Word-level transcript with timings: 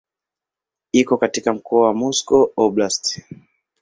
Iko 0.91 1.17
katika 1.17 1.53
mkoa 1.53 1.87
wa 1.87 1.93
Moscow 1.93 2.49
Oblast. 2.55 3.19